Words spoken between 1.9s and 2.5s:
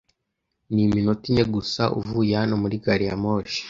uvuye